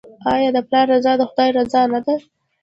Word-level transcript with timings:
آیا 0.33 0.49
د 0.55 0.57
پلار 0.67 0.85
رضا 0.93 1.13
د 1.17 1.21
خدای 1.29 1.49
رضا 1.59 1.81
نه 1.93 1.99
ده؟ 2.05 2.15